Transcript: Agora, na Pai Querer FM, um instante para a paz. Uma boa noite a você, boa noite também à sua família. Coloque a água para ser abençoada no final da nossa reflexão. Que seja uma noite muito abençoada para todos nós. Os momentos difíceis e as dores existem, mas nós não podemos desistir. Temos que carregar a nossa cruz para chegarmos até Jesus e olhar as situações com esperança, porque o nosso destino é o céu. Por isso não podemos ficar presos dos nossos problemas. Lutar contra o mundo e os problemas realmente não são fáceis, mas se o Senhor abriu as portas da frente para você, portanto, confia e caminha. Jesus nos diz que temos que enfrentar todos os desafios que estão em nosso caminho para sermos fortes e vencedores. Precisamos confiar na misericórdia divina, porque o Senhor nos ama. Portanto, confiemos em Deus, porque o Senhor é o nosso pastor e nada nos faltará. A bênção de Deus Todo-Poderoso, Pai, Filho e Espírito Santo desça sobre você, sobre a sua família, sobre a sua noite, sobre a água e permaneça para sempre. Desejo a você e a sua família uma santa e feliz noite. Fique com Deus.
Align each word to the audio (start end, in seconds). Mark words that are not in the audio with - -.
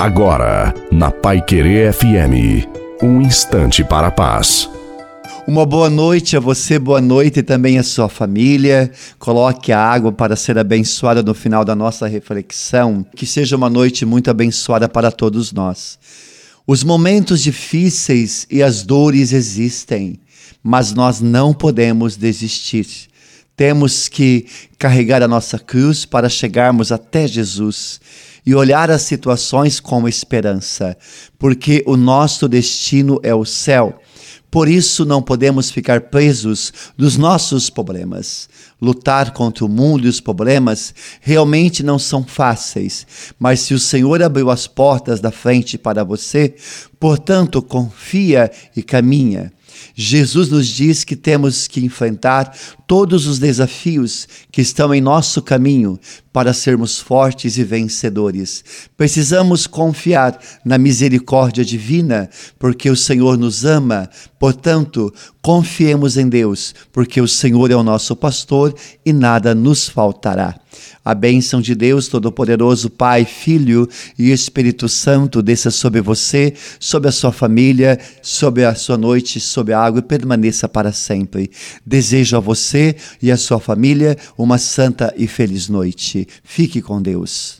Agora, 0.00 0.72
na 0.90 1.10
Pai 1.10 1.42
Querer 1.44 1.92
FM, 1.92 2.66
um 3.02 3.20
instante 3.20 3.84
para 3.84 4.06
a 4.06 4.10
paz. 4.10 4.66
Uma 5.46 5.66
boa 5.66 5.90
noite 5.90 6.38
a 6.38 6.40
você, 6.40 6.78
boa 6.78 7.02
noite 7.02 7.42
também 7.42 7.78
à 7.78 7.82
sua 7.82 8.08
família. 8.08 8.90
Coloque 9.18 9.72
a 9.72 9.78
água 9.78 10.10
para 10.10 10.36
ser 10.36 10.56
abençoada 10.56 11.22
no 11.22 11.34
final 11.34 11.66
da 11.66 11.76
nossa 11.76 12.06
reflexão. 12.06 13.04
Que 13.14 13.26
seja 13.26 13.56
uma 13.56 13.68
noite 13.68 14.06
muito 14.06 14.30
abençoada 14.30 14.88
para 14.88 15.12
todos 15.12 15.52
nós. 15.52 15.98
Os 16.66 16.82
momentos 16.82 17.42
difíceis 17.42 18.46
e 18.50 18.62
as 18.62 18.82
dores 18.82 19.34
existem, 19.34 20.18
mas 20.62 20.94
nós 20.94 21.20
não 21.20 21.52
podemos 21.52 22.16
desistir. 22.16 22.86
Temos 23.54 24.08
que 24.08 24.46
carregar 24.78 25.22
a 25.22 25.28
nossa 25.28 25.58
cruz 25.58 26.06
para 26.06 26.30
chegarmos 26.30 26.90
até 26.90 27.28
Jesus 27.28 28.00
e 28.44 28.54
olhar 28.54 28.90
as 28.90 29.02
situações 29.02 29.80
com 29.80 30.08
esperança, 30.08 30.96
porque 31.38 31.82
o 31.86 31.96
nosso 31.96 32.48
destino 32.48 33.20
é 33.22 33.34
o 33.34 33.44
céu. 33.44 34.00
Por 34.50 34.68
isso 34.68 35.04
não 35.04 35.22
podemos 35.22 35.70
ficar 35.70 36.00
presos 36.02 36.72
dos 36.98 37.16
nossos 37.16 37.70
problemas. 37.70 38.48
Lutar 38.82 39.32
contra 39.32 39.64
o 39.64 39.68
mundo 39.68 40.06
e 40.06 40.08
os 40.08 40.20
problemas 40.20 40.92
realmente 41.20 41.84
não 41.84 41.98
são 41.98 42.24
fáceis, 42.24 43.06
mas 43.38 43.60
se 43.60 43.74
o 43.74 43.78
Senhor 43.78 44.20
abriu 44.22 44.50
as 44.50 44.66
portas 44.66 45.20
da 45.20 45.30
frente 45.30 45.78
para 45.78 46.02
você, 46.02 46.54
portanto, 46.98 47.62
confia 47.62 48.50
e 48.74 48.82
caminha. 48.82 49.52
Jesus 49.94 50.48
nos 50.48 50.66
diz 50.66 51.04
que 51.04 51.16
temos 51.16 51.66
que 51.66 51.84
enfrentar 51.84 52.56
todos 52.86 53.26
os 53.26 53.38
desafios 53.38 54.26
que 54.50 54.60
estão 54.60 54.92
em 54.92 55.00
nosso 55.00 55.40
caminho 55.40 55.98
para 56.32 56.52
sermos 56.52 56.98
fortes 56.98 57.56
e 57.56 57.64
vencedores. 57.64 58.64
Precisamos 58.96 59.66
confiar 59.66 60.38
na 60.64 60.78
misericórdia 60.78 61.64
divina, 61.64 62.28
porque 62.58 62.90
o 62.90 62.96
Senhor 62.96 63.36
nos 63.36 63.64
ama. 63.64 64.08
Portanto, 64.38 65.12
confiemos 65.42 66.16
em 66.16 66.28
Deus, 66.28 66.74
porque 66.92 67.20
o 67.20 67.28
Senhor 67.28 67.70
é 67.70 67.76
o 67.76 67.82
nosso 67.82 68.14
pastor 68.14 68.74
e 69.04 69.12
nada 69.12 69.54
nos 69.54 69.88
faltará. 69.88 70.58
A 71.04 71.14
bênção 71.14 71.60
de 71.60 71.74
Deus 71.74 72.08
Todo-Poderoso, 72.08 72.90
Pai, 72.90 73.24
Filho 73.24 73.88
e 74.18 74.30
Espírito 74.30 74.88
Santo 74.88 75.42
desça 75.42 75.70
sobre 75.70 76.00
você, 76.00 76.54
sobre 76.78 77.08
a 77.08 77.12
sua 77.12 77.32
família, 77.32 77.98
sobre 78.22 78.64
a 78.64 78.74
sua 78.74 78.96
noite, 78.96 79.40
sobre 79.40 79.72
a 79.72 79.80
água 79.80 80.00
e 80.00 80.02
permaneça 80.02 80.68
para 80.68 80.92
sempre. 80.92 81.50
Desejo 81.84 82.36
a 82.36 82.40
você 82.40 82.94
e 83.20 83.30
a 83.30 83.36
sua 83.36 83.58
família 83.58 84.16
uma 84.36 84.58
santa 84.58 85.12
e 85.16 85.26
feliz 85.26 85.68
noite. 85.68 86.26
Fique 86.44 86.82
com 86.82 87.00
Deus. 87.00 87.59